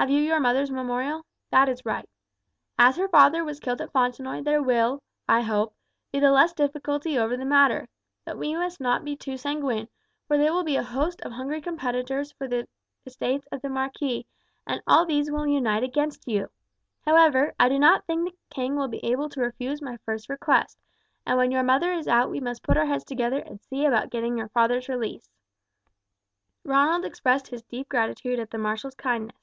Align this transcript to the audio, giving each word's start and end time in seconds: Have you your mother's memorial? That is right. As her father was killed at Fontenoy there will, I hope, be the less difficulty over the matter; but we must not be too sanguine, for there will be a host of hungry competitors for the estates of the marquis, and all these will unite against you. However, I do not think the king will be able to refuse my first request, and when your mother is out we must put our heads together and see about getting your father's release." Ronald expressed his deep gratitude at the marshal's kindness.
Have 0.00 0.08
you 0.08 0.22
your 0.22 0.40
mother's 0.40 0.70
memorial? 0.70 1.26
That 1.50 1.68
is 1.68 1.84
right. 1.84 2.08
As 2.78 2.96
her 2.96 3.06
father 3.06 3.44
was 3.44 3.60
killed 3.60 3.82
at 3.82 3.92
Fontenoy 3.92 4.40
there 4.42 4.62
will, 4.62 5.02
I 5.28 5.42
hope, 5.42 5.74
be 6.10 6.18
the 6.18 6.32
less 6.32 6.54
difficulty 6.54 7.18
over 7.18 7.36
the 7.36 7.44
matter; 7.44 7.86
but 8.24 8.38
we 8.38 8.54
must 8.54 8.80
not 8.80 9.04
be 9.04 9.14
too 9.14 9.36
sanguine, 9.36 9.88
for 10.26 10.38
there 10.38 10.54
will 10.54 10.64
be 10.64 10.76
a 10.76 10.82
host 10.82 11.20
of 11.20 11.32
hungry 11.32 11.60
competitors 11.60 12.32
for 12.32 12.48
the 12.48 12.66
estates 13.04 13.46
of 13.52 13.60
the 13.60 13.68
marquis, 13.68 14.24
and 14.66 14.80
all 14.86 15.04
these 15.04 15.30
will 15.30 15.46
unite 15.46 15.82
against 15.82 16.26
you. 16.26 16.48
However, 17.04 17.52
I 17.60 17.68
do 17.68 17.78
not 17.78 18.06
think 18.06 18.24
the 18.30 18.38
king 18.48 18.76
will 18.76 18.88
be 18.88 19.04
able 19.04 19.28
to 19.28 19.42
refuse 19.42 19.82
my 19.82 19.98
first 20.06 20.30
request, 20.30 20.78
and 21.26 21.36
when 21.36 21.50
your 21.50 21.62
mother 21.62 21.92
is 21.92 22.08
out 22.08 22.30
we 22.30 22.40
must 22.40 22.62
put 22.62 22.78
our 22.78 22.86
heads 22.86 23.04
together 23.04 23.40
and 23.40 23.60
see 23.60 23.84
about 23.84 24.08
getting 24.08 24.38
your 24.38 24.48
father's 24.48 24.88
release." 24.88 25.28
Ronald 26.64 27.04
expressed 27.04 27.48
his 27.48 27.62
deep 27.64 27.90
gratitude 27.90 28.38
at 28.40 28.48
the 28.50 28.56
marshal's 28.56 28.94
kindness. 28.94 29.36